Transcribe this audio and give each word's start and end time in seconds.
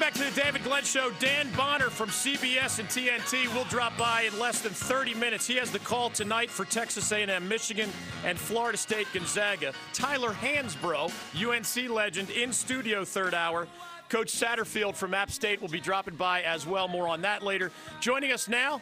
Welcome 0.00 0.18
back 0.18 0.28
to 0.28 0.34
the 0.34 0.40
David 0.40 0.64
Glenn 0.64 0.82
Show. 0.82 1.10
Dan 1.20 1.46
Bonner 1.54 1.90
from 1.90 2.08
CBS 2.08 2.78
and 2.78 2.88
TNT 2.88 3.54
will 3.54 3.64
drop 3.64 3.98
by 3.98 4.22
in 4.22 4.38
less 4.38 4.62
than 4.62 4.72
30 4.72 5.12
minutes. 5.12 5.46
He 5.46 5.56
has 5.56 5.70
the 5.70 5.78
call 5.80 6.08
tonight 6.08 6.48
for 6.48 6.64
Texas 6.64 7.12
A&M, 7.12 7.46
Michigan, 7.46 7.90
and 8.24 8.38
Florida 8.38 8.78
State 8.78 9.08
Gonzaga. 9.12 9.74
Tyler 9.92 10.30
Hansbrough, 10.30 11.12
UNC 11.36 11.90
legend, 11.90 12.30
in 12.30 12.50
studio 12.50 13.04
third 13.04 13.34
hour. 13.34 13.68
Coach 14.08 14.32
Satterfield 14.32 14.96
from 14.96 15.12
App 15.12 15.30
State 15.30 15.60
will 15.60 15.68
be 15.68 15.80
dropping 15.80 16.14
by 16.14 16.40
as 16.44 16.66
well. 16.66 16.88
More 16.88 17.06
on 17.06 17.20
that 17.20 17.42
later. 17.42 17.70
Joining 18.00 18.32
us 18.32 18.48
now, 18.48 18.80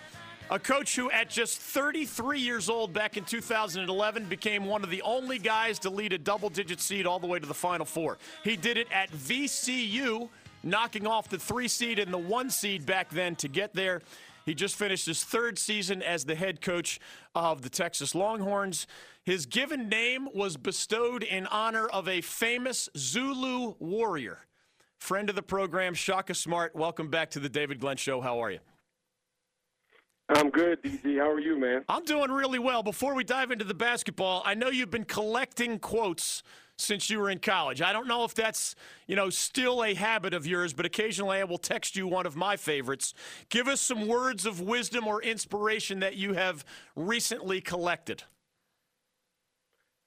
a 0.52 0.58
coach 0.60 0.94
who, 0.94 1.10
at 1.10 1.28
just 1.28 1.58
33 1.58 2.38
years 2.38 2.68
old 2.68 2.92
back 2.92 3.16
in 3.16 3.24
2011, 3.24 4.26
became 4.26 4.66
one 4.66 4.84
of 4.84 4.90
the 4.90 5.02
only 5.02 5.40
guys 5.40 5.80
to 5.80 5.90
lead 5.90 6.12
a 6.12 6.18
double 6.18 6.48
digit 6.48 6.80
seed 6.80 7.06
all 7.06 7.18
the 7.18 7.26
way 7.26 7.40
to 7.40 7.46
the 7.46 7.54
Final 7.54 7.86
Four. 7.86 8.18
He 8.44 8.56
did 8.56 8.76
it 8.76 8.86
at 8.92 9.10
VCU 9.10 10.28
knocking 10.62 11.06
off 11.06 11.28
the 11.28 11.38
three 11.38 11.68
seed 11.68 11.98
and 11.98 12.12
the 12.12 12.18
one 12.18 12.50
seed 12.50 12.86
back 12.86 13.10
then 13.10 13.36
to 13.36 13.48
get 13.48 13.74
there. 13.74 14.02
He 14.44 14.54
just 14.54 14.76
finished 14.76 15.06
his 15.06 15.22
third 15.24 15.58
season 15.58 16.02
as 16.02 16.24
the 16.24 16.34
head 16.34 16.62
coach 16.62 17.00
of 17.34 17.62
the 17.62 17.68
Texas 17.68 18.14
Longhorns. 18.14 18.86
His 19.22 19.44
given 19.44 19.90
name 19.90 20.28
was 20.34 20.56
bestowed 20.56 21.22
in 21.22 21.46
honor 21.48 21.86
of 21.86 22.08
a 22.08 22.22
famous 22.22 22.88
Zulu 22.96 23.74
warrior. 23.78 24.38
Friend 24.96 25.28
of 25.28 25.36
the 25.36 25.42
program, 25.42 25.92
Shaka 25.92 26.34
Smart. 26.34 26.74
Welcome 26.74 27.10
back 27.10 27.30
to 27.32 27.40
the 27.40 27.48
David 27.50 27.78
Glenn 27.78 27.98
Show. 27.98 28.20
How 28.20 28.42
are 28.42 28.50
you? 28.50 28.60
I'm 30.30 30.50
good, 30.50 30.82
DG. 30.82 31.18
How 31.18 31.30
are 31.30 31.40
you, 31.40 31.58
man? 31.58 31.84
I'm 31.88 32.04
doing 32.04 32.30
really 32.30 32.58
well. 32.58 32.82
Before 32.82 33.14
we 33.14 33.24
dive 33.24 33.50
into 33.50 33.64
the 33.64 33.74
basketball, 33.74 34.42
I 34.44 34.54
know 34.54 34.68
you've 34.68 34.90
been 34.90 35.04
collecting 35.04 35.78
quotes 35.78 36.42
since 36.78 37.10
you 37.10 37.18
were 37.18 37.28
in 37.28 37.38
college. 37.40 37.82
I 37.82 37.92
don't 37.92 38.06
know 38.06 38.24
if 38.24 38.34
that's, 38.34 38.74
you 39.06 39.16
know, 39.16 39.30
still 39.30 39.84
a 39.84 39.94
habit 39.94 40.32
of 40.32 40.46
yours, 40.46 40.72
but 40.72 40.86
occasionally 40.86 41.38
I 41.38 41.44
will 41.44 41.58
text 41.58 41.96
you 41.96 42.06
one 42.06 42.24
of 42.24 42.36
my 42.36 42.56
favorites. 42.56 43.14
Give 43.50 43.68
us 43.68 43.80
some 43.80 44.06
words 44.06 44.46
of 44.46 44.60
wisdom 44.60 45.06
or 45.06 45.20
inspiration 45.20 46.00
that 46.00 46.16
you 46.16 46.32
have 46.34 46.64
recently 46.96 47.60
collected. 47.60 48.22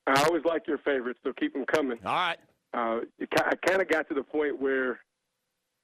I 0.08 0.24
always 0.24 0.44
like 0.46 0.66
your 0.68 0.80
favorites, 0.80 1.20
so 1.24 1.34
keep 1.34 1.54
them 1.54 1.66
coming. 1.66 2.00
All 2.06 2.14
right. 2.14 2.40
Uh, 2.74 3.02
I 3.20 3.56
kind 3.66 3.82
of 3.82 3.90
got 3.90 4.08
to 4.08 4.16
the 4.16 4.24
point 4.24 4.60
where 4.60 5.00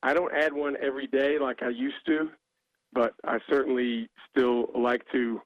I 0.02 0.14
don't 0.14 0.33
add 0.33 0.54
one 0.54 0.76
every 0.81 1.08
day 1.08 1.38
like 1.38 1.61
I 1.61 1.70
used 1.70 2.06
to, 2.08 2.30
but 2.94 3.14
I 3.26 3.39
certainly 3.50 4.09
still 4.31 4.67
like 4.73 5.04
to 5.11 5.42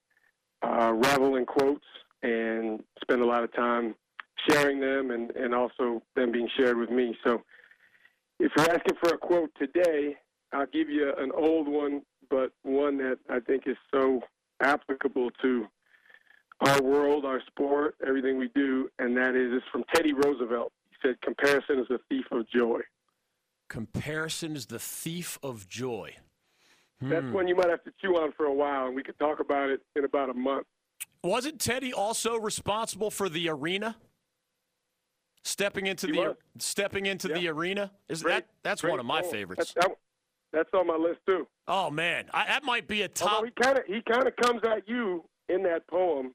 uh, 0.62 0.94
revel 0.94 1.36
in 1.36 1.46
quotes 1.46 1.86
and 2.22 2.84
spend 3.02 3.22
a 3.22 3.26
lot 3.26 3.44
of 3.44 3.52
time 3.54 3.96
sharing 4.50 4.80
them 4.80 5.12
and, 5.12 5.32
and 5.32 5.54
also 5.54 6.02
them 6.16 6.32
being 6.32 6.50
shared 6.58 6.78
with 6.78 6.90
me. 6.90 7.18
So 7.26 7.42
if 8.40 8.52
you're 8.58 8.70
asking 8.70 8.98
for 9.02 9.14
a 9.14 9.18
quote 9.18 9.52
today, 9.60 10.18
I'll 10.54 10.68
give 10.68 10.90
you 10.90 11.14
an 11.18 11.32
old 11.36 11.68
one, 11.68 12.02
but 12.30 12.52
one 12.64 12.98
that 12.98 13.20
I 13.30 13.40
think 13.40 13.64
is 13.68 13.78
so 13.94 14.22
applicable 14.62 15.32
to 15.42 15.68
our 16.62 16.82
world, 16.82 17.26
our 17.26 17.42
sport, 17.48 17.96
everything 18.06 18.38
we 18.38 18.50
do, 18.54 18.90
and 19.00 19.16
that 19.18 19.36
is 19.36 19.54
it's 19.54 19.66
from 19.72 19.84
Teddy 19.94 20.14
Roosevelt. 20.14 20.72
He 20.90 20.96
said, 21.08 21.22
"Comparison 21.22 21.80
is 21.80 21.88
the 21.88 22.00
thief 22.10 22.26
of 22.32 22.48
joy." 22.48 22.82
Comparison 23.70 24.56
is 24.56 24.66
the 24.66 24.80
thief 24.80 25.40
of 25.42 25.68
joy. 25.68 26.16
That's 27.00 27.26
hmm. 27.26 27.34
one 27.34 27.48
you 27.48 27.56
might 27.56 27.70
have 27.70 27.84
to 27.86 27.94
chew 28.00 28.16
on 28.18 28.32
for 28.34 28.46
a 28.46 28.54
while, 28.54 28.86
and 28.86 28.96
we 28.96 29.02
could 29.02 29.18
talk 29.18 29.40
about 29.40 29.70
it 29.70 29.82
in 29.96 30.06
about 30.06 30.30
a 30.30 30.34
month. 30.34 30.68
Wasn't 31.24 31.60
Teddy 31.60 31.94
also 31.94 32.38
responsible 32.38 33.10
for 33.10 33.28
the 33.28 33.50
arena? 33.50 33.96
Stepping 35.44 35.88
into 35.88 36.08
He 36.08 36.14
the 36.14 36.20
was. 36.20 36.36
stepping 36.60 37.06
into 37.08 37.28
Yeah. 37.30 37.36
the 37.36 37.48
arena 37.50 37.92
is 38.10 38.22
Great- 38.24 38.34
that 38.34 38.48
that's 38.64 38.84
one 38.84 39.00
of 39.00 39.06
my 39.06 39.22
poem. 39.22 39.32
favorites. 39.32 39.74
That's, 39.74 39.88
that, 39.88 39.98
that's 40.54 40.70
on 40.74 40.88
my 40.88 40.96
list 40.96 41.20
too. 41.28 41.48
Oh 41.68 41.90
man, 41.90 42.26
I, 42.34 42.46
that 42.46 42.64
might 42.64 42.88
be 42.88 43.02
a 43.02 43.08
top. 43.08 43.32
Although 43.34 43.46
he 43.46 43.52
kind 43.52 43.78
of 43.80 43.86
he 43.86 44.02
kind 44.04 44.28
of 44.28 44.36
comes 44.36 44.62
at 44.64 44.88
you 44.88 45.24
in 45.50 45.64
that 45.64 45.88
poem 45.88 46.34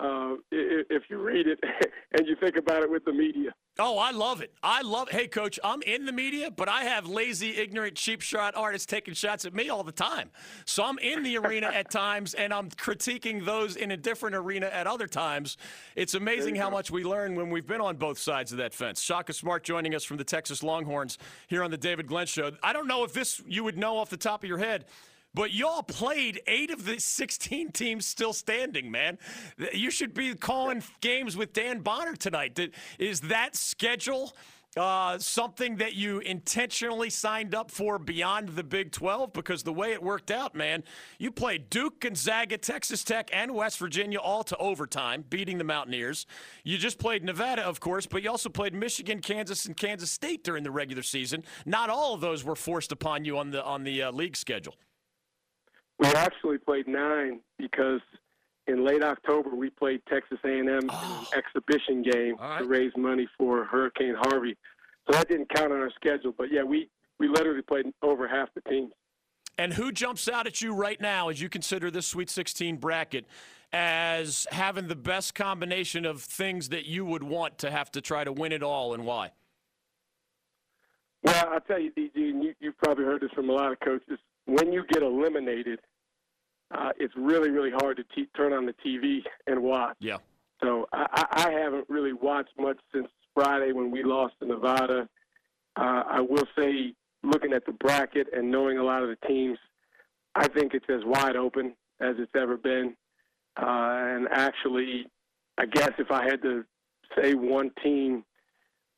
uh, 0.00 0.34
if 0.50 1.04
you 1.10 1.18
read 1.18 1.46
it 1.46 1.60
and 2.18 2.26
you 2.26 2.34
think 2.40 2.56
about 2.56 2.82
it 2.82 2.90
with 2.90 3.04
the 3.04 3.12
media. 3.12 3.52
Oh, 3.80 3.98
I 3.98 4.10
love 4.10 4.42
it. 4.42 4.52
I 4.62 4.82
love. 4.82 5.08
Hey, 5.08 5.26
coach, 5.26 5.58
I'm 5.64 5.80
in 5.82 6.04
the 6.04 6.12
media, 6.12 6.50
but 6.50 6.68
I 6.68 6.84
have 6.84 7.06
lazy, 7.06 7.56
ignorant, 7.56 7.94
cheap 7.94 8.20
shot 8.20 8.54
artists 8.54 8.84
taking 8.84 9.14
shots 9.14 9.46
at 9.46 9.54
me 9.54 9.70
all 9.70 9.82
the 9.82 9.90
time. 9.90 10.30
So 10.66 10.84
I'm 10.84 10.98
in 10.98 11.22
the 11.22 11.38
arena 11.38 11.68
at 11.68 11.90
times, 11.90 12.34
and 12.34 12.52
I'm 12.52 12.68
critiquing 12.68 13.44
those 13.44 13.76
in 13.76 13.90
a 13.90 13.96
different 13.96 14.36
arena 14.36 14.66
at 14.66 14.86
other 14.86 15.06
times. 15.06 15.56
It's 15.96 16.12
amazing 16.12 16.56
how 16.56 16.68
much 16.68 16.90
we 16.90 17.04
learn 17.04 17.34
when 17.34 17.48
we've 17.48 17.66
been 17.66 17.80
on 17.80 17.96
both 17.96 18.18
sides 18.18 18.52
of 18.52 18.58
that 18.58 18.74
fence. 18.74 19.00
Shaka 19.00 19.32
Smart 19.32 19.64
joining 19.64 19.94
us 19.94 20.04
from 20.04 20.18
the 20.18 20.24
Texas 20.24 20.62
Longhorns 20.62 21.16
here 21.48 21.62
on 21.62 21.70
the 21.70 21.78
David 21.78 22.06
Glenn 22.06 22.26
Show. 22.26 22.52
I 22.62 22.74
don't 22.74 22.86
know 22.86 23.04
if 23.04 23.14
this 23.14 23.40
you 23.46 23.64
would 23.64 23.78
know 23.78 23.96
off 23.96 24.10
the 24.10 24.18
top 24.18 24.42
of 24.44 24.48
your 24.48 24.58
head. 24.58 24.84
But 25.32 25.52
y'all 25.52 25.82
played 25.82 26.40
eight 26.46 26.70
of 26.70 26.84
the 26.84 26.98
16 26.98 27.70
teams 27.72 28.06
still 28.06 28.32
standing, 28.32 28.90
man. 28.90 29.18
You 29.72 29.90
should 29.90 30.14
be 30.14 30.34
calling 30.34 30.82
games 31.00 31.36
with 31.36 31.52
Dan 31.52 31.80
Bonner 31.80 32.16
tonight. 32.16 32.58
Is 32.98 33.20
that 33.22 33.54
schedule 33.54 34.32
uh, 34.76 35.18
something 35.18 35.76
that 35.76 35.94
you 35.94 36.20
intentionally 36.20 37.10
signed 37.10 37.54
up 37.54 37.70
for 37.70 37.98
beyond 37.98 38.50
the 38.50 38.64
Big 38.64 38.90
12? 38.90 39.32
Because 39.32 39.62
the 39.62 39.72
way 39.72 39.92
it 39.92 40.02
worked 40.02 40.32
out, 40.32 40.56
man, 40.56 40.82
you 41.18 41.30
played 41.30 41.70
Duke, 41.70 42.00
Gonzaga, 42.00 42.58
Texas 42.58 43.04
Tech, 43.04 43.30
and 43.32 43.54
West 43.54 43.78
Virginia 43.78 44.18
all 44.18 44.42
to 44.44 44.56
overtime, 44.56 45.24
beating 45.30 45.58
the 45.58 45.64
Mountaineers. 45.64 46.26
You 46.64 46.76
just 46.76 46.98
played 46.98 47.22
Nevada, 47.22 47.62
of 47.62 47.78
course, 47.78 48.06
but 48.06 48.22
you 48.22 48.30
also 48.30 48.48
played 48.48 48.74
Michigan, 48.74 49.20
Kansas, 49.20 49.66
and 49.66 49.76
Kansas 49.76 50.10
State 50.10 50.42
during 50.42 50.64
the 50.64 50.72
regular 50.72 51.02
season. 51.02 51.44
Not 51.66 51.88
all 51.88 52.14
of 52.14 52.20
those 52.20 52.42
were 52.42 52.56
forced 52.56 52.90
upon 52.90 53.24
you 53.24 53.38
on 53.38 53.50
the 53.50 53.64
on 53.64 53.84
the 53.84 54.02
uh, 54.02 54.12
league 54.12 54.36
schedule. 54.36 54.74
We 56.00 56.08
actually 56.08 56.58
played 56.58 56.88
nine 56.88 57.40
because 57.58 58.00
in 58.66 58.86
late 58.86 59.04
October 59.04 59.54
we 59.54 59.68
played 59.68 60.00
Texas 60.08 60.38
A&M 60.44 60.66
an 60.66 60.88
oh. 60.88 61.28
exhibition 61.36 62.02
game 62.02 62.36
right. 62.40 62.60
to 62.60 62.64
raise 62.64 62.92
money 62.96 63.28
for 63.36 63.64
Hurricane 63.64 64.16
Harvey. 64.18 64.56
So 65.06 65.12
that 65.18 65.28
didn't 65.28 65.54
count 65.54 65.72
on 65.72 65.78
our 65.78 65.90
schedule. 65.94 66.34
But 66.36 66.50
yeah, 66.50 66.62
we 66.62 66.88
we 67.18 67.28
literally 67.28 67.62
played 67.62 67.84
over 68.02 68.26
half 68.26 68.48
the 68.54 68.62
teams. 68.62 68.92
And 69.58 69.74
who 69.74 69.92
jumps 69.92 70.26
out 70.26 70.46
at 70.46 70.62
you 70.62 70.74
right 70.74 70.98
now 70.98 71.28
as 71.28 71.42
you 71.42 71.50
consider 71.50 71.90
this 71.90 72.06
Sweet 72.06 72.30
16 72.30 72.78
bracket 72.78 73.26
as 73.74 74.46
having 74.50 74.88
the 74.88 74.96
best 74.96 75.34
combination 75.34 76.06
of 76.06 76.22
things 76.22 76.70
that 76.70 76.86
you 76.86 77.04
would 77.04 77.22
want 77.22 77.58
to 77.58 77.70
have 77.70 77.92
to 77.92 78.00
try 78.00 78.24
to 78.24 78.32
win 78.32 78.52
it 78.52 78.62
all 78.62 78.94
and 78.94 79.04
why? 79.04 79.32
Well, 81.22 81.48
I'll 81.52 81.60
tell 81.60 81.78
you, 81.78 81.90
DG, 81.92 82.10
and 82.14 82.42
you, 82.42 82.54
you've 82.58 82.78
probably 82.78 83.04
heard 83.04 83.20
this 83.20 83.30
from 83.34 83.50
a 83.50 83.52
lot 83.52 83.70
of 83.70 83.78
coaches. 83.80 84.18
When 84.46 84.72
you 84.72 84.84
get 84.90 85.02
eliminated, 85.02 85.80
uh, 86.70 86.90
it's 86.98 87.14
really, 87.16 87.50
really 87.50 87.70
hard 87.70 87.96
to 87.96 88.04
t- 88.14 88.28
turn 88.36 88.52
on 88.52 88.66
the 88.66 88.74
TV 88.84 89.22
and 89.46 89.62
watch. 89.62 89.96
Yeah. 90.00 90.18
So 90.62 90.86
I, 90.92 91.06
I 91.12 91.48
I 91.48 91.50
haven't 91.52 91.86
really 91.88 92.12
watched 92.12 92.52
much 92.58 92.78
since 92.92 93.08
Friday 93.34 93.72
when 93.72 93.90
we 93.90 94.02
lost 94.02 94.34
to 94.40 94.46
Nevada. 94.46 95.08
Uh, 95.76 96.02
I 96.06 96.20
will 96.20 96.46
say, 96.58 96.94
looking 97.22 97.52
at 97.52 97.64
the 97.64 97.72
bracket 97.72 98.28
and 98.32 98.50
knowing 98.50 98.78
a 98.78 98.82
lot 98.82 99.02
of 99.02 99.08
the 99.08 99.26
teams, 99.26 99.58
I 100.34 100.48
think 100.48 100.74
it's 100.74 100.86
as 100.88 101.04
wide 101.04 101.36
open 101.36 101.74
as 102.00 102.16
it's 102.18 102.32
ever 102.34 102.56
been. 102.56 102.96
Uh, 103.56 103.66
and 103.66 104.28
actually, 104.30 105.06
I 105.58 105.66
guess 105.66 105.92
if 105.98 106.10
I 106.10 106.24
had 106.24 106.42
to 106.42 106.64
say 107.16 107.34
one 107.34 107.70
team, 107.82 108.24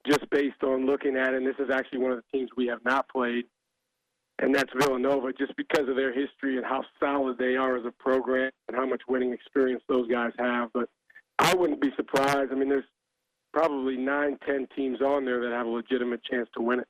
just 0.06 0.28
based 0.31 0.62
on 0.62 0.87
looking 0.87 1.16
at 1.16 1.33
it, 1.33 1.39
and 1.39 1.47
this 1.47 1.56
is 1.59 1.71
actually 1.71 1.99
one 1.99 2.12
of 2.12 2.19
the 2.19 2.39
teams 2.39 2.50
we 2.56 2.66
have 2.66 2.84
not 2.84 3.09
played, 3.09 3.44
and 4.42 4.53
that's 4.53 4.70
Villanova, 4.76 5.32
just 5.32 5.56
because 5.56 5.88
of 5.88 5.94
their 5.94 6.12
history 6.12 6.56
and 6.56 6.66
how 6.66 6.82
solid 6.98 7.38
they 7.38 7.54
are 7.54 7.76
as 7.76 7.86
a 7.86 7.92
program 7.92 8.50
and 8.66 8.76
how 8.76 8.84
much 8.84 9.00
winning 9.08 9.32
experience 9.32 9.82
those 9.88 10.08
guys 10.08 10.32
have. 10.36 10.69
But 10.75 10.88
I 11.38 11.54
wouldn't 11.54 11.80
be 11.80 11.92
surprised. 11.97 12.50
I 12.50 12.56
mean, 12.56 12.69
there's 12.69 12.84
probably 13.53 13.97
nine, 13.97 14.36
ten 14.44 14.66
teams 14.74 15.00
on 15.00 15.24
there 15.24 15.41
that 15.41 15.53
have 15.53 15.66
a 15.66 15.71
legitimate 15.71 16.24
chance 16.24 16.48
to 16.56 16.62
win 16.62 16.80
it. 16.80 16.89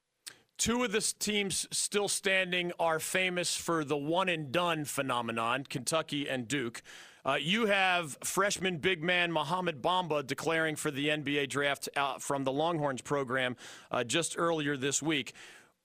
Two 0.57 0.83
of 0.83 0.93
the 0.93 1.01
teams 1.19 1.69
still 1.71 2.09
standing 2.09 2.73
are 2.79 2.99
famous 2.99 3.55
for 3.55 3.85
the 3.85 3.97
one 3.97 4.31
and 4.31 4.51
done 4.51 4.87
phenomenon 4.87 5.65
Kentucky 5.69 6.29
and 6.29 6.49
Duke. 6.49 6.83
Uh, 7.25 7.37
you 7.41 7.67
have 7.67 8.17
freshman 8.25 8.79
big 8.79 9.03
man 9.03 9.31
Mohamed 9.31 9.83
Bamba 9.83 10.27
declaring 10.27 10.75
for 10.75 10.91
the 10.91 11.09
NBA 11.09 11.51
draft 11.51 11.89
uh, 11.97 12.19
from 12.19 12.45
the 12.45 12.53
Longhorns 12.53 13.03
program 13.03 13.57
uh, 13.91 14.05
just 14.05 14.37
earlier 14.39 14.77
this 14.77 15.03
week. 15.03 15.33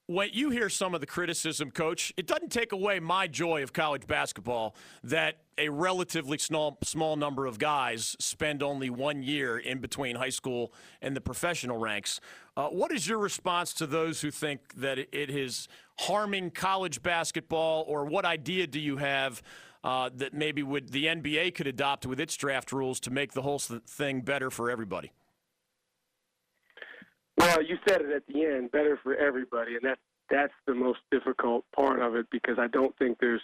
When 0.09 0.29
you 0.31 0.51
hear 0.51 0.69
some 0.69 0.95
of 0.95 1.01
the 1.01 1.05
criticism, 1.05 1.69
coach, 1.69 2.13
it 2.15 2.27
doesn't 2.27 2.49
take 2.49 2.71
away 2.71 3.01
my 3.01 3.27
joy 3.27 3.61
of 3.61 3.73
college 3.73 4.07
basketball 4.07 4.73
that 5.03 5.39
a 5.57 5.67
relatively 5.67 6.37
small 6.37 6.77
small 6.81 7.17
number 7.17 7.45
of 7.45 7.59
guys 7.59 8.15
spend 8.17 8.63
only 8.63 8.89
one 8.89 9.21
year 9.21 9.57
in 9.57 9.79
between 9.79 10.15
high 10.15 10.29
school 10.29 10.71
and 11.01 11.13
the 11.13 11.19
professional 11.19 11.77
ranks. 11.77 12.21
Uh, 12.55 12.69
what 12.69 12.93
is 12.93 13.05
your 13.05 13.17
response 13.17 13.73
to 13.73 13.85
those 13.85 14.21
who 14.21 14.31
think 14.31 14.75
that 14.75 14.97
it- 14.97 15.09
is 15.11 15.67
harming 15.99 16.51
college 16.51 17.03
basketball, 17.03 17.83
or 17.85 18.05
what 18.05 18.23
idea 18.23 18.65
do 18.65 18.79
you 18.79 18.95
have 18.95 19.41
uh, 19.83 20.09
that 20.15 20.33
maybe 20.33 20.63
would 20.63 20.93
the 20.93 21.07
NBA 21.07 21.51
could 21.51 21.67
adopt 21.67 22.05
with 22.05 22.21
its 22.21 22.37
draft 22.37 22.71
rules 22.71 23.01
to 23.01 23.11
make 23.11 23.33
the 23.33 23.41
whole 23.41 23.59
thing 23.59 24.21
better 24.21 24.49
for 24.49 24.71
everybody? 24.71 25.11
Well, 27.37 27.61
you 27.61 27.77
said 27.87 28.01
it 28.01 28.11
at 28.11 28.25
the 28.27 28.45
end, 28.45 28.71
better 28.71 28.99
for 29.03 29.15
everybody, 29.15 29.75
and 29.75 29.83
that's 29.83 30.01
that's 30.29 30.53
the 30.65 30.73
most 30.73 30.99
difficult 31.11 31.63
part 31.73 32.01
of 32.01 32.15
it 32.15 32.25
because 32.31 32.57
I 32.59 32.67
don't 32.67 32.97
think 32.97 33.17
there's 33.19 33.41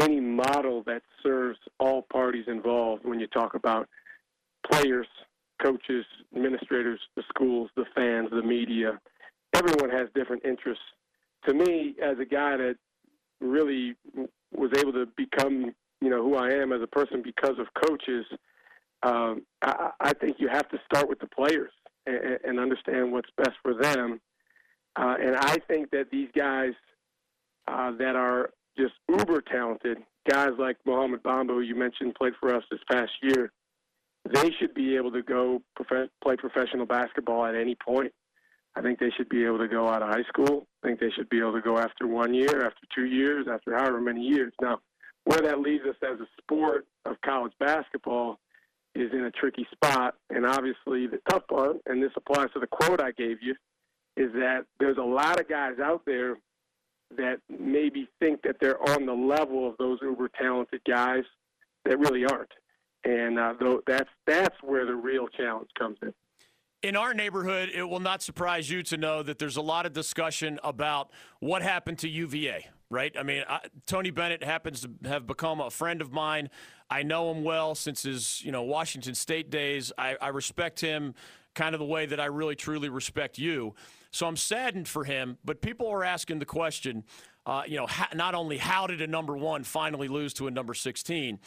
any 0.00 0.18
model 0.18 0.82
that 0.86 1.02
serves 1.22 1.58
all 1.78 2.02
parties 2.02 2.46
involved 2.48 3.04
when 3.04 3.20
you 3.20 3.28
talk 3.28 3.54
about 3.54 3.88
players, 4.70 5.06
coaches, 5.62 6.04
administrators, 6.34 6.98
the 7.14 7.22
schools, 7.28 7.70
the 7.76 7.84
fans, 7.94 8.30
the 8.30 8.42
media. 8.42 8.98
Everyone 9.54 9.90
has 9.90 10.08
different 10.14 10.44
interests. 10.44 10.82
To 11.46 11.54
me, 11.54 11.94
as 12.02 12.18
a 12.18 12.24
guy 12.24 12.56
that 12.56 12.76
really 13.40 13.94
was 14.52 14.70
able 14.78 14.92
to 14.94 15.06
become, 15.16 15.72
you 16.00 16.10
know, 16.10 16.22
who 16.22 16.34
I 16.34 16.50
am 16.50 16.72
as 16.72 16.80
a 16.82 16.86
person 16.86 17.22
because 17.22 17.58
of 17.58 17.66
coaches, 17.86 18.24
um, 19.02 19.42
I, 19.62 19.90
I 20.00 20.12
think 20.14 20.38
you 20.40 20.48
have 20.48 20.68
to 20.70 20.78
start 20.86 21.08
with 21.08 21.20
the 21.20 21.28
players 21.28 21.70
and, 22.06 22.38
and 22.44 22.60
understand 22.60 23.12
what's 23.12 23.30
best 23.36 23.56
for 23.62 23.74
them. 23.74 24.20
Uh, 24.96 25.16
and 25.20 25.36
I 25.36 25.58
think 25.68 25.90
that 25.90 26.10
these 26.10 26.28
guys 26.36 26.72
uh, 27.68 27.92
that 27.98 28.16
are 28.16 28.50
just 28.76 28.94
uber 29.08 29.40
talented, 29.40 29.98
guys 30.28 30.50
like 30.58 30.76
Mohamed 30.84 31.22
Bamba, 31.22 31.50
who 31.50 31.60
you 31.60 31.74
mentioned 31.74 32.14
played 32.14 32.34
for 32.38 32.54
us 32.54 32.64
this 32.70 32.80
past 32.90 33.12
year, 33.22 33.52
they 34.28 34.50
should 34.58 34.74
be 34.74 34.96
able 34.96 35.10
to 35.12 35.22
go 35.22 35.62
prof- 35.74 36.10
play 36.22 36.36
professional 36.36 36.86
basketball 36.86 37.44
at 37.44 37.54
any 37.54 37.74
point. 37.74 38.12
I 38.74 38.80
think 38.80 38.98
they 38.98 39.10
should 39.10 39.28
be 39.28 39.44
able 39.44 39.58
to 39.58 39.68
go 39.68 39.88
out 39.88 40.02
of 40.02 40.08
high 40.08 40.22
school. 40.28 40.66
I 40.82 40.86
think 40.86 41.00
they 41.00 41.10
should 41.10 41.28
be 41.28 41.40
able 41.40 41.52
to 41.52 41.60
go 41.60 41.78
after 41.78 42.06
one 42.06 42.32
year, 42.32 42.64
after 42.64 42.86
two 42.94 43.04
years, 43.04 43.46
after 43.50 43.76
however 43.76 44.00
many 44.00 44.22
years. 44.22 44.52
Now, 44.60 44.80
where 45.24 45.40
that 45.40 45.60
leaves 45.60 45.84
us 45.86 45.96
as 46.02 46.20
a 46.20 46.26
sport 46.40 46.86
of 47.04 47.20
college 47.24 47.52
basketball 47.60 48.38
is 48.94 49.12
in 49.12 49.24
a 49.24 49.30
tricky 49.30 49.66
spot. 49.72 50.14
And 50.30 50.46
obviously, 50.46 51.06
the 51.06 51.20
tough 51.30 51.46
part, 51.48 51.76
and 51.86 52.02
this 52.02 52.12
applies 52.16 52.48
to 52.54 52.60
the 52.60 52.66
quote 52.66 53.00
I 53.00 53.12
gave 53.12 53.42
you, 53.42 53.54
is 54.16 54.32
that 54.34 54.64
there's 54.78 54.98
a 54.98 55.02
lot 55.02 55.40
of 55.40 55.48
guys 55.48 55.78
out 55.82 56.02
there 56.06 56.36
that 57.16 57.40
maybe 57.48 58.08
think 58.20 58.42
that 58.42 58.56
they're 58.60 58.80
on 58.90 59.06
the 59.06 59.12
level 59.12 59.68
of 59.68 59.76
those 59.78 59.98
uber 60.02 60.28
talented 60.28 60.80
guys 60.88 61.24
that 61.84 61.98
really 61.98 62.24
aren't. 62.24 62.52
And 63.04 63.38
uh, 63.38 63.54
though 63.58 63.82
that's 63.86 64.08
that's 64.26 64.56
where 64.62 64.86
the 64.86 64.94
real 64.94 65.26
challenge 65.28 65.70
comes 65.78 65.98
in. 66.02 66.14
In 66.82 66.96
our 66.96 67.14
neighborhood, 67.14 67.70
it 67.72 67.84
will 67.84 68.00
not 68.00 68.22
surprise 68.22 68.68
you 68.68 68.82
to 68.84 68.96
know 68.96 69.22
that 69.22 69.38
there's 69.38 69.56
a 69.56 69.62
lot 69.62 69.86
of 69.86 69.92
discussion 69.92 70.58
about 70.64 71.12
what 71.38 71.62
happened 71.62 72.00
to 72.00 72.08
UVA, 72.08 72.66
right? 72.90 73.14
I 73.16 73.22
mean, 73.22 73.44
I, 73.48 73.60
Tony 73.86 74.10
Bennett 74.10 74.42
happens 74.42 74.80
to 74.80 75.08
have 75.08 75.24
become 75.24 75.60
a 75.60 75.70
friend 75.70 76.02
of 76.02 76.10
mine. 76.10 76.50
I 76.90 77.04
know 77.04 77.30
him 77.30 77.44
well 77.44 77.76
since 77.76 78.02
his, 78.02 78.42
you 78.44 78.50
know, 78.50 78.64
Washington 78.64 79.14
State 79.14 79.48
days. 79.48 79.92
I, 79.96 80.16
I 80.20 80.28
respect 80.28 80.80
him 80.80 81.14
kind 81.54 81.72
of 81.72 81.78
the 81.78 81.84
way 81.84 82.04
that 82.06 82.18
I 82.18 82.24
really 82.24 82.56
truly 82.56 82.88
respect 82.88 83.38
you. 83.38 83.76
So 84.10 84.26
I'm 84.26 84.36
saddened 84.36 84.88
for 84.88 85.04
him, 85.04 85.38
but 85.44 85.60
people 85.60 85.86
are 85.86 86.02
asking 86.02 86.40
the 86.40 86.46
question, 86.46 87.04
uh, 87.46 87.62
you 87.64 87.76
know, 87.76 87.86
not 88.14 88.34
only 88.34 88.58
how 88.58 88.88
did 88.88 89.00
a 89.00 89.06
number 89.06 89.36
one 89.36 89.62
finally 89.62 90.08
lose 90.08 90.34
to 90.34 90.48
a 90.48 90.50
number 90.50 90.74
16, 90.74 91.38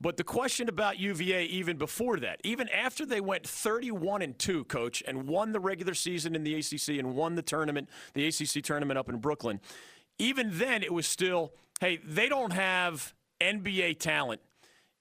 but 0.00 0.16
the 0.16 0.24
question 0.24 0.68
about 0.68 0.98
UVA, 0.98 1.44
even 1.44 1.76
before 1.76 2.18
that, 2.20 2.40
even 2.42 2.68
after 2.68 3.04
they 3.04 3.20
went 3.20 3.46
31 3.46 4.22
and 4.22 4.38
2, 4.38 4.64
coach, 4.64 5.02
and 5.06 5.28
won 5.28 5.52
the 5.52 5.60
regular 5.60 5.94
season 5.94 6.34
in 6.34 6.42
the 6.42 6.54
ACC 6.54 6.98
and 6.98 7.14
won 7.14 7.34
the 7.34 7.42
tournament, 7.42 7.88
the 8.14 8.26
ACC 8.26 8.62
tournament 8.62 8.98
up 8.98 9.08
in 9.08 9.18
Brooklyn, 9.18 9.60
even 10.18 10.50
then 10.52 10.82
it 10.82 10.92
was 10.92 11.06
still, 11.06 11.52
hey, 11.80 11.98
they 12.04 12.28
don't 12.28 12.52
have 12.52 13.14
NBA 13.40 13.98
talent 13.98 14.40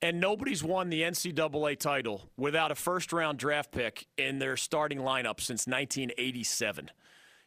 and 0.01 0.19
nobody's 0.19 0.63
won 0.63 0.89
the 0.89 1.01
NCAA 1.01 1.77
title 1.77 2.29
without 2.37 2.71
a 2.71 2.75
first 2.75 3.11
round 3.11 3.37
draft 3.37 3.71
pick 3.71 4.07
in 4.17 4.39
their 4.39 4.55
starting 4.55 4.99
lineup 4.99 5.39
since 5.39 5.67
1987. 5.67 6.91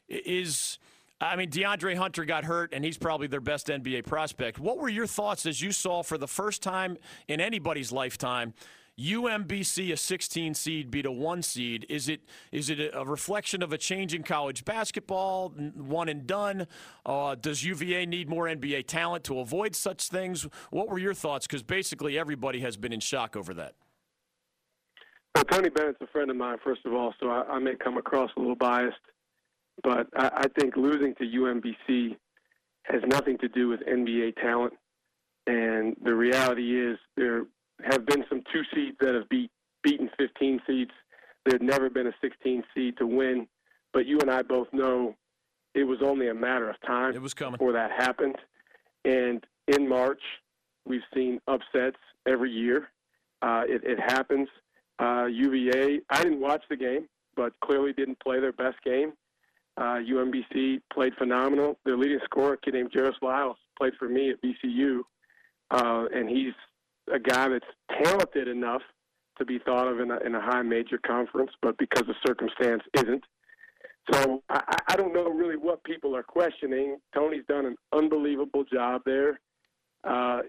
Is 0.08 0.78
I 1.22 1.36
mean, 1.36 1.50
DeAndre 1.50 1.96
Hunter 1.96 2.24
got 2.24 2.44
hurt, 2.44 2.72
and 2.72 2.84
he's 2.84 2.98
probably 2.98 3.28
their 3.28 3.40
best 3.40 3.68
NBA 3.68 4.06
prospect. 4.06 4.58
What 4.58 4.78
were 4.78 4.88
your 4.88 5.06
thoughts 5.06 5.46
as 5.46 5.62
you 5.62 5.70
saw 5.70 6.02
for 6.02 6.18
the 6.18 6.26
first 6.26 6.62
time 6.62 6.98
in 7.28 7.40
anybody's 7.40 7.92
lifetime 7.92 8.54
UMBC, 8.98 9.92
a 9.92 9.96
16 9.96 10.54
seed, 10.54 10.90
beat 10.90 11.06
a 11.06 11.12
one 11.12 11.42
seed. 11.42 11.86
Is 11.88 12.08
it 12.08 12.20
is 12.50 12.68
it 12.68 12.90
a 12.92 13.04
reflection 13.04 13.62
of 13.62 13.72
a 13.72 13.78
change 13.78 14.12
in 14.12 14.22
college 14.22 14.66
basketball, 14.66 15.48
one 15.48 16.10
and 16.10 16.26
done? 16.26 16.66
Uh, 17.06 17.34
does 17.34 17.64
UVA 17.64 18.04
need 18.04 18.28
more 18.28 18.44
NBA 18.44 18.86
talent 18.86 19.24
to 19.24 19.38
avoid 19.38 19.74
such 19.74 20.08
things? 20.08 20.46
What 20.70 20.90
were 20.90 20.98
your 20.98 21.14
thoughts? 21.14 21.46
Because 21.46 21.62
basically 21.62 22.18
everybody 22.18 22.60
has 22.60 22.76
been 22.76 22.92
in 22.92 23.00
shock 23.00 23.34
over 23.34 23.54
that. 23.54 23.74
Well, 25.34 25.44
Tony 25.44 25.70
Bennett's 25.70 25.98
a 26.02 26.06
friend 26.08 26.30
of 26.30 26.36
mine, 26.36 26.58
first 26.62 26.84
of 26.84 26.92
all, 26.92 27.14
so 27.18 27.30
I, 27.30 27.44
I 27.44 27.58
may 27.58 27.74
come 27.74 27.96
across 27.96 28.30
a 28.36 28.40
little 28.40 28.54
biased, 28.54 28.98
but 29.82 30.06
I, 30.16 30.30
I 30.34 30.60
think 30.60 30.76
losing 30.76 31.14
to 31.16 31.24
UMBC 31.24 32.16
has 32.84 33.02
nothing 33.06 33.38
to 33.38 33.48
do 33.48 33.68
with 33.68 33.80
NBA 33.80 34.36
talent. 34.36 34.74
And 35.46 35.96
the 36.02 36.14
reality 36.14 36.80
is, 36.80 36.98
they're 37.16 37.44
have 37.84 38.06
been 38.06 38.24
some 38.28 38.42
two 38.52 38.62
seeds 38.74 38.96
that 39.00 39.14
have 39.14 39.28
beat 39.28 39.50
beaten 39.82 40.08
15 40.18 40.60
seeds. 40.66 40.90
There's 41.44 41.60
never 41.60 41.90
been 41.90 42.06
a 42.06 42.12
16 42.20 42.62
seed 42.74 42.96
to 42.98 43.06
win, 43.06 43.48
but 43.92 44.06
you 44.06 44.18
and 44.20 44.30
I 44.30 44.42
both 44.42 44.68
know 44.72 45.16
it 45.74 45.84
was 45.84 45.98
only 46.02 46.28
a 46.28 46.34
matter 46.34 46.70
of 46.70 46.76
time. 46.86 47.14
It 47.14 47.22
was 47.22 47.34
coming 47.34 47.54
before 47.54 47.72
that 47.72 47.90
happened. 47.90 48.36
And 49.04 49.44
in 49.66 49.88
March, 49.88 50.20
we've 50.86 51.02
seen 51.14 51.40
upsets 51.48 51.96
every 52.28 52.50
year. 52.50 52.88
Uh, 53.40 53.62
it, 53.66 53.82
it, 53.84 53.98
happens. 53.98 54.48
Uh, 55.00 55.26
UVA, 55.26 56.00
I 56.10 56.22
didn't 56.22 56.40
watch 56.40 56.62
the 56.70 56.76
game, 56.76 57.08
but 57.34 57.52
clearly 57.64 57.92
didn't 57.92 58.20
play 58.20 58.38
their 58.38 58.52
best 58.52 58.76
game. 58.84 59.14
Uh, 59.76 59.98
UMBC 60.00 60.80
played 60.92 61.14
phenomenal. 61.16 61.78
Their 61.84 61.96
leading 61.96 62.20
scorer, 62.24 62.54
a 62.54 62.58
kid 62.58 62.74
named 62.74 62.90
Jairus 62.92 63.16
Lyles, 63.22 63.56
played 63.78 63.94
for 63.98 64.08
me 64.08 64.30
at 64.30 64.42
VCU, 64.42 65.00
uh, 65.70 66.04
and 66.14 66.28
he's 66.28 66.52
a 67.12 67.18
guy 67.18 67.48
that's 67.48 67.64
talented 68.04 68.48
enough 68.48 68.82
to 69.38 69.44
be 69.44 69.58
thought 69.58 69.88
of 69.88 70.00
in 70.00 70.10
a, 70.10 70.18
in 70.18 70.34
a 70.34 70.40
high 70.40 70.62
major 70.62 70.98
conference, 70.98 71.50
but 71.62 71.76
because 71.78 72.08
of 72.08 72.14
circumstance 72.24 72.82
isn't. 72.94 73.24
So 74.12 74.42
I, 74.50 74.76
I 74.88 74.96
don't 74.96 75.14
know 75.14 75.30
really 75.30 75.56
what 75.56 75.82
people 75.84 76.14
are 76.16 76.22
questioning. 76.22 76.98
Tony's 77.14 77.44
done 77.48 77.66
an 77.66 77.76
unbelievable 77.92 78.64
job 78.64 79.02
there. 79.06 79.40
Uh, 80.04 80.40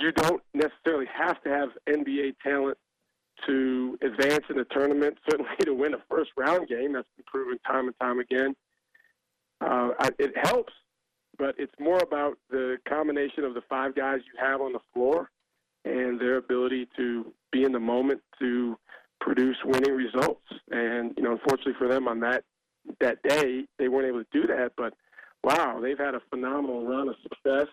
you 0.00 0.12
don't 0.12 0.42
necessarily 0.52 1.06
have 1.06 1.40
to 1.44 1.48
have 1.48 1.68
NBA 1.88 2.34
talent 2.42 2.76
to 3.46 3.98
advance 4.02 4.44
in 4.50 4.58
a 4.58 4.64
tournament, 4.64 5.18
certainly 5.28 5.50
to 5.64 5.74
win 5.74 5.94
a 5.94 6.02
first 6.08 6.30
round 6.36 6.68
game. 6.68 6.92
That's 6.92 7.08
been 7.16 7.24
proven 7.26 7.58
time 7.66 7.86
and 7.86 7.98
time 8.00 8.18
again. 8.18 8.54
Uh, 9.60 9.90
it 10.18 10.32
helps, 10.36 10.72
but 11.38 11.54
it's 11.58 11.74
more 11.78 11.98
about 11.98 12.38
the 12.50 12.78
combination 12.88 13.44
of 13.44 13.54
the 13.54 13.62
five 13.68 13.94
guys 13.94 14.20
you 14.26 14.32
have 14.40 14.60
on 14.60 14.72
the 14.72 14.80
floor 14.94 15.30
and 15.84 16.20
their 16.20 16.36
ability 16.36 16.88
to 16.96 17.32
be 17.52 17.64
in 17.64 17.72
the 17.72 17.80
moment 17.80 18.20
to 18.38 18.78
produce 19.20 19.56
winning 19.64 19.94
results. 19.94 20.46
And 20.70 21.12
you 21.16 21.22
know, 21.22 21.32
unfortunately 21.32 21.74
for 21.78 21.88
them 21.88 22.08
on 22.08 22.20
that 22.20 22.44
that 23.00 23.22
day, 23.22 23.64
they 23.78 23.88
weren't 23.88 24.08
able 24.08 24.24
to 24.24 24.26
do 24.32 24.46
that. 24.46 24.72
But 24.76 24.94
wow, 25.44 25.78
they've 25.80 25.98
had 25.98 26.14
a 26.14 26.22
phenomenal 26.30 26.86
run 26.86 27.08
of 27.08 27.16
success, 27.22 27.68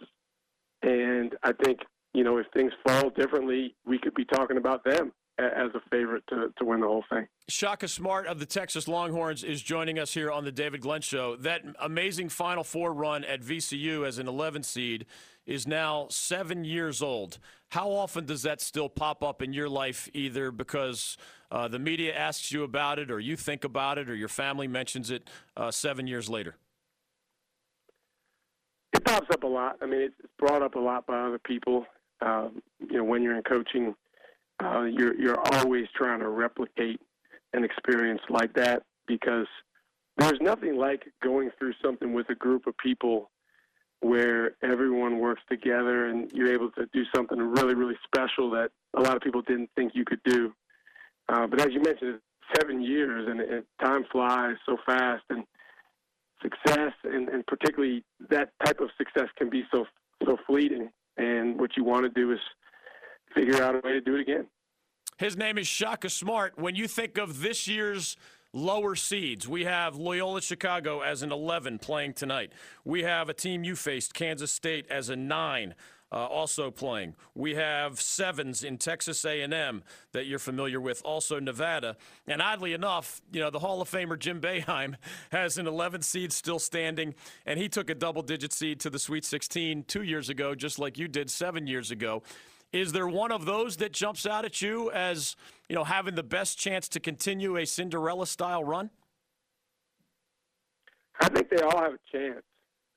and 0.82 1.36
I 1.44 1.54
think 1.64 1.80
you 2.14 2.26
know 2.26 2.38
if 2.38 2.48
things 2.54 2.74
fall 2.86 3.12
differently, 3.12 3.76
we 3.86 3.98
could 3.98 4.14
be 4.14 4.26
talking 4.26 4.58
about 4.58 4.84
them 4.84 5.14
as 5.40 5.70
a 5.76 5.82
favorite 5.90 6.24
to, 6.30 6.52
to 6.58 6.66
win 6.66 6.82
the 6.82 6.88
whole 6.88 7.04
thing. 7.10 7.28
Shaka 7.48 7.88
Smart 7.88 8.28
of 8.28 8.40
the 8.40 8.46
Texas 8.46 8.88
Longhorns 8.88 9.44
is 9.44 9.62
joining 9.62 10.00
us 10.00 10.14
here 10.14 10.32
on 10.32 10.44
the 10.44 10.52
David 10.52 10.82
Glenn 10.82 11.02
Show. 11.02 11.36
That 11.36 11.62
amazing 11.80 12.30
Final 12.30 12.64
Four 12.64 12.94
run 12.94 13.24
at 13.24 13.42
VCU 13.42 14.08
as 14.08 14.18
an 14.18 14.28
11 14.28 14.64
seed 14.64 15.06
is 15.46 15.68
now 15.68 16.08
seven 16.10 16.66
years 16.66 17.02
old. 17.02 17.40
How 17.70 17.90
often 17.90 18.26
does 18.26 18.44
that 18.44 18.62
still 18.62 18.90
pop 18.90 19.24
up 19.24 19.42
in 19.42 19.54
your 19.54 19.70
life, 19.70 20.10
either 20.14 20.52
because 20.52 21.18
uh, 21.52 21.68
the 21.68 21.80
media 21.80 22.16
asks 22.16 22.52
you 22.52 22.64
about 22.64 23.00
it, 23.00 23.12
or 23.12 23.20
you 23.20 23.36
think 23.36 23.64
about 23.64 23.98
it, 23.98 24.10
or 24.10 24.16
your 24.16 24.28
family 24.28 24.68
mentions 24.68 25.12
it 25.12 25.30
uh, 25.56 25.72
seven 25.72 26.08
years 26.08 26.30
later? 26.30 26.56
It 28.94 29.04
pops 29.06 29.28
up 29.32 29.44
a 29.44 29.48
lot. 29.48 29.78
I 29.82 29.86
mean, 29.86 30.02
it's 30.02 30.16
brought 30.40 30.62
up 30.62 30.76
a 30.76 30.80
lot 30.80 31.06
by 31.06 31.20
other 31.20 31.40
people. 31.40 31.86
Um, 32.22 32.62
you 32.80 32.98
know, 32.98 33.04
when 33.04 33.22
you're 33.22 33.36
in 33.38 33.44
coaching, 33.44 33.96
uh, 34.64 34.84
you're 34.84 35.20
you're 35.20 35.40
always 35.54 35.88
trying 35.96 36.20
to 36.20 36.30
replicate 36.30 37.00
an 37.54 37.64
experience 37.64 38.22
like 38.30 38.54
that 38.54 38.84
because 39.08 39.48
there's 40.18 40.40
nothing 40.42 40.78
like 40.78 41.04
going 41.24 41.52
through 41.58 41.74
something 41.84 42.14
with 42.14 42.30
a 42.30 42.36
group 42.36 42.68
of 42.68 42.78
people 42.78 43.30
where 44.02 44.56
everyone 44.64 45.20
works 45.20 45.42
together 45.50 46.08
and 46.08 46.32
you're 46.34 46.54
able 46.54 46.70
to 46.72 46.88
do 46.94 47.04
something 47.16 47.40
really, 47.40 47.74
really 47.74 47.98
special 48.06 48.50
that 48.52 48.70
a 48.96 49.02
lot 49.02 49.16
of 49.16 49.22
people 49.22 49.42
didn't 49.42 49.70
think 49.76 49.94
you 49.96 50.06
could 50.06 50.22
do. 50.24 50.54
Uh, 51.30 51.48
but 51.48 51.60
as 51.60 51.68
you 51.72 51.82
mentioned, 51.82 52.20
seven 52.56 52.82
years 52.82 53.28
and, 53.28 53.64
time 53.84 54.06
flies 54.12 54.56
so 54.66 54.78
fast, 54.86 55.24
and 55.30 55.44
success, 56.42 56.94
and, 57.04 57.30
and 57.30 57.46
particularly 57.48 58.04
that 58.30 58.52
type 58.66 58.80
of 58.80 58.90
success, 58.98 59.28
can 59.38 59.50
be 59.50 59.64
so 59.74 59.86
so 60.26 60.38
fleeting. 60.48 60.90
And 61.18 61.60
what 61.60 61.76
you 61.76 61.84
want 61.84 62.04
to 62.04 62.10
do 62.10 62.32
is 62.32 62.40
figure 63.34 63.62
out 63.62 63.76
a 63.76 63.80
way 63.80 63.94
to 63.94 64.02
do 64.02 64.16
it 64.16 64.22
again. 64.22 64.48
His 65.18 65.36
name 65.36 65.58
is 65.58 65.68
Shaka 65.68 66.10
Smart. 66.10 66.58
When 66.58 66.76
you 66.76 66.88
think 66.88 67.18
of 67.18 67.42
this 67.42 67.68
year's 67.68 68.16
lower 68.54 68.96
seeds. 68.96 69.48
We 69.48 69.66
have 69.66 69.98
Loyola 69.98 70.42
Chicago 70.42 71.02
as 71.02 71.22
an 71.22 71.32
11 71.32 71.80
playing 71.80 72.14
tonight. 72.14 72.52
We 72.86 73.04
have 73.04 73.30
a 73.30 73.34
team 73.34 73.64
you 73.64 73.76
faced, 73.76 74.14
Kansas 74.14 74.52
State, 74.52 74.88
as 74.90 75.10
a 75.10 75.16
9 75.16 75.76
uh, 76.12 76.26
also 76.26 76.72
playing. 76.72 77.16
We 77.36 77.56
have 77.56 78.00
sevens 78.00 78.64
in 78.64 78.78
Texas 78.78 79.26
A&M 79.26 79.84
that 80.14 80.26
you're 80.26 80.40
familiar 80.40 80.80
with, 80.80 81.02
also 81.04 81.40
Nevada. 81.40 81.98
And 82.28 82.42
oddly 82.42 82.74
enough, 82.74 83.22
you 83.32 83.42
know, 83.42 83.50
the 83.50 83.60
Hall 83.60 83.82
of 83.82 83.90
Famer 83.90 84.18
Jim 84.18 84.40
Boeheim 84.40 84.96
has 85.32 85.58
an 85.58 85.68
11 85.68 86.02
seed 86.02 86.32
still 86.32 86.60
standing, 86.60 87.14
and 87.46 87.60
he 87.60 87.68
took 87.68 87.90
a 87.90 87.96
double-digit 87.96 88.54
seed 88.54 88.80
to 88.82 88.90
the 88.90 89.00
Sweet 89.00 89.26
16 89.26 89.84
two 89.84 90.04
years 90.04 90.30
ago, 90.30 90.56
just 90.56 90.80
like 90.80 90.98
you 90.98 91.08
did 91.08 91.30
seven 91.30 91.68
years 91.68 91.92
ago. 91.92 92.24
Is 92.74 92.92
there 92.92 93.08
one 93.08 93.32
of 93.32 93.46
those 93.46 93.78
that 93.78 93.94
jumps 93.94 94.26
out 94.26 94.46
at 94.46 94.62
you 94.62 94.92
as, 94.92 95.36
you 95.70 95.76
know, 95.76 95.84
having 95.84 96.16
the 96.16 96.24
best 96.24 96.60
chance 96.60 96.88
to 96.90 97.00
continue 97.00 97.58
a 97.58 97.66
Cinderella-style 97.66 98.64
run? 98.64 98.90
I 101.22 101.30
think 101.30 101.50
they 101.50 101.62
all 101.62 101.80
have 101.80 101.94
a 101.94 102.00
chance. 102.12 102.44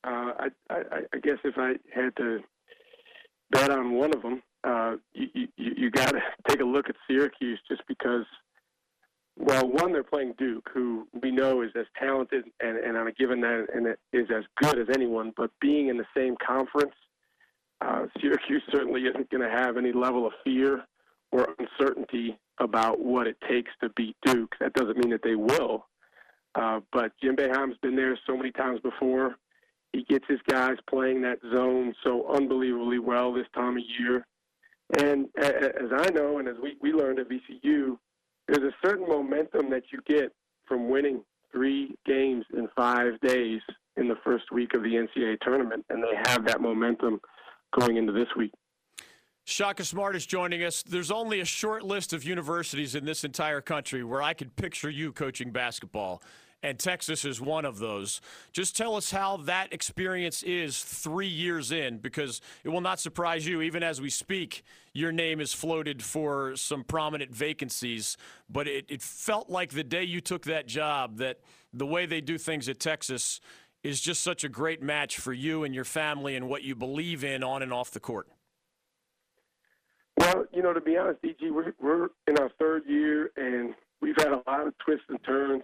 Uh, 0.03 0.33
I, 0.39 0.49
I, 0.71 0.83
I 1.13 1.19
guess 1.19 1.39
if 1.45 1.57
I 1.57 1.75
had 1.95 2.17
to 2.17 2.41
bet 3.51 3.71
on 3.71 3.93
one 3.93 4.15
of 4.15 4.23
them. 4.23 4.43
Uh, 4.63 4.97
you 5.13 5.49
you, 5.57 5.73
you 5.77 5.91
got 5.91 6.11
to 6.11 6.21
take 6.49 6.61
a 6.61 6.65
look 6.65 6.89
at 6.89 6.97
Syracuse 7.09 7.61
just 7.69 7.83
because. 7.89 8.25
Well, 9.39 9.69
one, 9.69 9.93
they're 9.93 10.03
playing 10.03 10.35
Duke, 10.37 10.69
who 10.75 11.07
we 11.23 11.31
know 11.31 11.63
is 11.63 11.71
as 11.75 11.87
talented 11.99 12.45
and, 12.61 12.77
and 12.77 12.95
on 12.95 13.07
a 13.07 13.13
given 13.13 13.41
night 13.41 13.65
and 13.75 13.87
is 14.13 14.27
as 14.31 14.45
good 14.61 14.79
as 14.79 14.89
anyone. 14.95 15.33
But 15.35 15.51
being 15.63 15.89
in 15.89 15.97
the 15.97 16.05
same 16.15 16.37
conference, 16.47 16.93
uh, 17.81 18.07
Syracuse 18.21 18.63
certainly 18.71 19.03
isn't 19.03 19.31
going 19.31 19.43
to 19.43 19.51
have 19.51 19.77
any 19.77 19.93
level 19.93 20.27
of 20.27 20.33
fear 20.45 20.85
or 21.33 21.49
uncertainty 21.59 22.39
about 22.59 23.01
what 23.01 23.27
it 23.27 23.37
takes 23.49 23.71
to 23.83 23.89
beat 23.91 24.17
Duke. 24.25 24.55
That 24.61 24.75
doesn't 24.75 24.99
mean 24.99 25.11
that 25.11 25.23
they 25.23 25.37
will. 25.37 25.87
Uh, 26.55 26.81
but 26.93 27.13
Jim 27.23 27.37
Boeheim's 27.37 27.79
been 27.81 27.97
there 27.97 28.19
so 28.27 28.37
many 28.37 28.51
times 28.51 28.81
before. 28.81 29.37
He 29.93 30.05
gets 30.05 30.25
his 30.29 30.41
guys 30.47 30.77
playing 30.89 31.23
that 31.23 31.39
zone 31.55 31.95
so 32.05 32.29
unbelievably 32.35 32.99
well 32.99 33.33
this 33.33 33.47
time 33.55 33.77
of 33.77 33.83
year. 33.99 34.27
And 34.99 35.29
as 35.39 35.91
I 35.97 36.11
know, 36.11 36.39
and 36.39 36.49
as 36.49 36.57
we, 36.63 36.77
we 36.81 36.93
learned 36.93 37.21
at 37.21 37.29
VCU, 37.29 37.97
there's 38.49 38.73
a 38.73 38.87
certain 38.87 39.09
momentum 39.09 39.71
that 39.71 39.85
you 39.93 40.01
get 40.07 40.33
from 40.67 40.89
winning 40.89 41.23
three 41.53 41.95
games 42.05 42.45
in 42.57 42.69
five 42.77 43.21
days 43.21 43.61
in 43.97 44.09
the 44.09 44.17
first 44.25 44.51
week 44.53 44.75
of 44.75 44.83
the 44.83 44.95
NCAA 44.95 45.39
tournament, 45.41 45.85
and 45.91 46.03
they 46.03 46.17
have 46.31 46.45
that 46.47 46.61
momentum 46.61 47.21
going 47.79 47.97
into 47.97 48.13
this 48.13 48.29
week. 48.37 48.53
Shaka 49.45 49.85
Smart 49.85 50.15
is 50.15 50.27
joining 50.27 50.63
us. 50.63 50.83
There's 50.83 51.11
only 51.11 51.41
a 51.41 51.45
short 51.45 51.83
list 51.83 52.13
of 52.13 52.25
universities 52.25 52.95
in 52.95 53.05
this 53.05 53.25
entire 53.25 53.61
country 53.61 54.05
where 54.05 54.23
I 54.23 54.35
could 54.35 54.55
picture 54.55 54.91
you 54.91 55.13
coaching 55.13 55.51
basketball 55.51 56.23
and 56.63 56.79
Texas 56.79 57.25
is 57.25 57.41
one 57.41 57.65
of 57.65 57.79
those. 57.79 58.21
Just 58.53 58.77
tell 58.77 58.97
us 58.97 59.11
how 59.11 59.39
that 59.39 59.73
experience 59.73 60.43
is 60.43 60.83
three 60.83 61.27
years 61.27 61.73
in, 61.73 61.99
because 61.99 62.41
it 62.65 62.69
will 62.69 62.81
not 62.81 63.01
surprise 63.01 63.47
you, 63.47 63.63
even 63.63 63.83
as 63.83 64.01
we 64.01 64.11
speak, 64.11 64.63
your 64.93 65.13
name 65.13 65.41
is 65.41 65.53
floated 65.53 66.03
for 66.03 66.57
some 66.57 66.85
prominent 66.85 67.35
vacancies. 67.35 68.17
But 68.49 68.69
it, 68.69 68.85
it 68.89 69.03
felt 69.03 69.49
like 69.49 69.71
the 69.71 69.85
day 69.85 70.05
you 70.05 70.21
took 70.21 70.43
that 70.45 70.67
job 70.67 71.19
that 71.19 71.39
the 71.73 71.87
way 71.87 72.05
they 72.07 72.21
do 72.21 72.37
things 72.37 72.69
at 72.69 72.79
Texas 72.79 73.41
is 73.83 74.01
just 74.01 74.23
such 74.23 74.45
a 74.45 74.49
great 74.49 74.83
match 74.83 75.19
for 75.19 75.33
you 75.33 75.65
and 75.65 75.75
your 75.75 75.85
family 75.85 76.37
and 76.37 76.49
what 76.49 76.63
you 76.63 76.75
believe 76.75 77.25
in 77.25 77.43
on 77.43 77.63
and 77.63 77.73
off 77.73 77.91
the 77.91 78.01
court. 78.01 78.29
Well, 80.17 80.45
you 80.53 80.63
know, 80.63 80.73
to 80.73 80.81
be 80.81 80.97
honest, 80.99 81.23
DG, 81.23 81.51
we're, 81.51 81.73
we're 81.81 82.09
in 82.27 82.39
our 82.39 82.51
third 82.59 82.83
year 82.87 83.31
and 83.37 83.75
we've 84.03 84.17
had 84.17 84.29
a 84.29 84.43
lot 84.47 84.67
of 84.67 84.77
twists 84.79 85.07
and 85.09 85.23
turns 85.25 85.63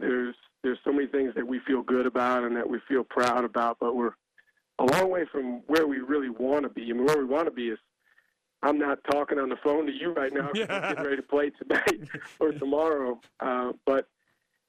there's 0.00 0.34
there's 0.62 0.78
so 0.84 0.92
many 0.92 1.06
things 1.06 1.34
that 1.34 1.46
we 1.46 1.60
feel 1.60 1.82
good 1.82 2.06
about 2.06 2.44
and 2.44 2.54
that 2.56 2.68
we 2.68 2.78
feel 2.86 3.02
proud 3.04 3.44
about, 3.44 3.78
but 3.80 3.96
we're 3.96 4.12
a 4.78 4.84
long 4.84 5.10
way 5.10 5.24
from 5.30 5.62
where 5.68 5.86
we 5.86 5.98
really 5.98 6.28
want 6.28 6.64
to 6.64 6.68
be. 6.68 6.82
I 6.82 6.92
mean, 6.92 7.06
where 7.06 7.16
we 7.16 7.24
want 7.24 7.46
to 7.46 7.50
be 7.50 7.68
is 7.68 7.78
I'm 8.62 8.78
not 8.78 8.98
talking 9.10 9.38
on 9.38 9.48
the 9.48 9.56
phone 9.62 9.86
to 9.86 9.92
you 9.92 10.12
right 10.12 10.32
now. 10.32 10.50
Yeah. 10.54 10.66
I'm 10.68 10.82
getting 10.82 11.04
ready 11.04 11.16
to 11.16 11.22
play 11.22 11.50
tonight 11.50 12.08
or 12.38 12.52
tomorrow. 12.52 13.20
Uh, 13.40 13.72
but 13.86 14.06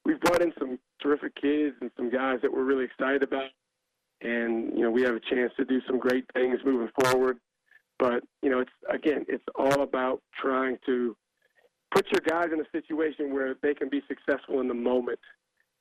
we've 0.05 0.19
brought 0.19 0.41
in 0.41 0.53
some 0.59 0.79
terrific 1.01 1.35
kids 1.35 1.75
and 1.81 1.91
some 1.95 2.09
guys 2.09 2.39
that 2.41 2.51
we're 2.51 2.63
really 2.63 2.85
excited 2.85 3.23
about. 3.23 3.49
And, 4.21 4.77
you 4.77 4.83
know, 4.83 4.91
we 4.91 5.01
have 5.03 5.15
a 5.15 5.19
chance 5.19 5.51
to 5.57 5.65
do 5.65 5.81
some 5.87 5.99
great 5.99 6.25
things 6.33 6.59
moving 6.65 6.89
forward. 7.01 7.37
But, 7.97 8.23
you 8.41 8.49
know, 8.49 8.59
it's, 8.59 8.71
again, 8.89 9.25
it's 9.27 9.43
all 9.55 9.81
about 9.81 10.21
trying 10.39 10.77
to 10.85 11.15
put 11.93 12.07
your 12.11 12.21
guys 12.25 12.49
in 12.53 12.59
a 12.59 12.69
situation 12.71 13.33
where 13.33 13.55
they 13.61 13.73
can 13.73 13.89
be 13.89 14.01
successful 14.07 14.59
in 14.61 14.67
the 14.67 14.73
moment. 14.73 15.19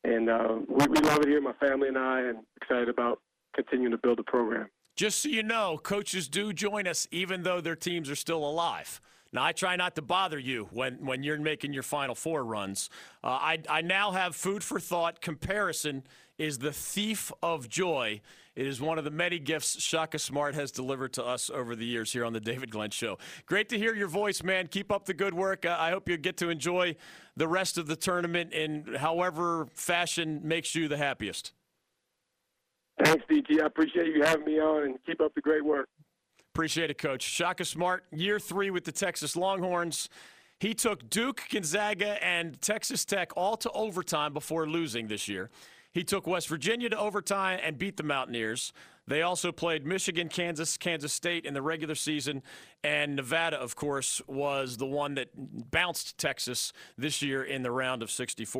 And 0.05 0.29
uh, 0.29 0.59
we, 0.69 0.87
we 0.87 1.01
love 1.01 1.21
it 1.21 1.29
here, 1.29 1.41
my 1.41 1.53
family 1.55 1.89
and 1.89 1.99
I, 1.99 2.21
and 2.23 2.39
excited 2.61 2.89
about 2.89 3.21
continuing 3.55 3.93
to 3.93 3.99
build 3.99 4.19
the 4.19 4.25
program. 4.25 4.69
Just 5.01 5.23
so 5.23 5.31
you 5.31 5.43
know, 5.43 5.81
coaches 5.83 6.29
do 6.29 6.53
join 6.53 6.87
us 6.87 7.09
even 7.11 7.43
though 7.43 7.63
their 7.63 7.75
teams 7.75 8.11
are 8.11 8.15
still 8.15 8.45
alive. 8.47 9.01
Now, 9.33 9.43
I 9.43 9.53
try 9.53 9.75
not 9.75 9.95
to 9.95 10.03
bother 10.03 10.39
you 10.39 10.69
when, 10.73 11.07
when 11.07 11.23
you're 11.23 11.41
making 11.41 11.73
your 11.73 11.83
Final 11.83 12.15
Four 12.15 12.45
runs. 12.45 12.91
Uh, 13.25 13.29
I, 13.29 13.59
I 13.67 13.81
now 13.81 14.11
have 14.11 14.37
food 14.37 14.63
for 14.63 14.79
thought. 14.79 15.23
Comparison 15.23 16.03
is 16.37 16.59
the 16.59 16.71
thief 16.71 17.33
of 17.43 17.71
joy. 17.71 18.21
It 18.55 18.67
is 18.67 18.83
one 18.83 18.99
of 18.99 19.05
the 19.05 19.11
many 19.11 19.39
gifts 19.39 19.81
Shaka 19.81 20.19
Smart 20.19 20.55
has 20.55 20.71
delivered 20.71 21.15
to 21.15 21.25
us 21.25 21.49
over 21.49 21.75
the 21.75 21.87
years 21.87 22.13
here 22.13 22.27
on 22.27 22.35
the 22.35 22.41
David 22.41 22.71
Glenn 22.71 22.91
Show. 22.91 23.17
Great 23.47 23.71
to 23.71 23.79
hear 23.79 23.95
your 23.95 24.09
voice, 24.09 24.43
man. 24.43 24.67
Keep 24.67 24.93
up 24.93 25.07
the 25.07 25.15
good 25.15 25.33
work. 25.33 25.65
Uh, 25.65 25.79
I 25.81 25.93
hope 25.93 26.11
you 26.11 26.19
get 26.19 26.37
to 26.37 26.51
enjoy 26.51 26.95
the 27.39 27.49
rest 27.49 27.79
of 27.79 27.87
the 27.87 27.97
tournament 27.97 28.53
in 28.53 28.97
however 28.97 29.67
fashion 29.73 30.43
makes 30.45 30.75
you 30.75 30.89
the 30.89 30.99
happiest. 30.99 31.55
Thanks, 33.05 33.25
DG. 33.31 33.63
I 33.63 33.67
appreciate 33.67 34.15
you 34.15 34.23
having 34.23 34.45
me 34.45 34.61
on 34.61 34.85
and 34.85 34.99
keep 35.07 35.21
up 35.21 35.35
the 35.35 35.41
great 35.41 35.65
work. 35.65 35.89
Appreciate 36.55 36.91
it, 36.91 36.99
Coach. 36.99 37.23
Shaka 37.23 37.65
Smart, 37.65 38.05
year 38.11 38.39
three 38.39 38.71
with 38.71 38.85
the 38.85 38.93
Texas 38.93 39.37
Longhorns. 39.37 40.09
He 40.59 40.75
took 40.75 41.09
Duke, 41.09 41.43
Gonzaga, 41.51 42.23
and 42.23 42.61
Texas 42.61 43.05
Tech 43.05 43.33
all 43.37 43.57
to 43.59 43.71
overtime 43.71 44.35
before 44.35 44.69
losing 44.69 45.09
this 45.09 45.29
year. 45.29 45.51
He 45.93 46.05
took 46.05 46.27
West 46.27 46.49
Virginia 46.49 46.89
to 46.91 46.99
overtime 46.99 47.59
and 47.63 47.79
beat 47.79 47.97
the 47.97 48.03
Mountaineers. 48.03 48.73
They 49.07 49.23
also 49.23 49.51
played 49.51 49.87
Michigan, 49.87 50.29
Kansas, 50.29 50.77
Kansas 50.77 51.13
State 51.13 51.45
in 51.45 51.55
the 51.55 51.63
regular 51.63 51.97
season. 51.97 52.43
And 52.85 53.17
Nevada, 53.17 53.57
of 53.57 53.75
course, 53.75 54.23
was 54.29 54.77
the 54.77 54.87
one 54.87 55.15
that 55.15 55.31
bounced 55.35 56.17
Texas 56.17 56.73
this 56.97 57.23
year 57.23 57.43
in 57.43 57.63
the 57.63 57.73
round 57.73 58.03
of 58.03 58.11
64. 58.11 58.59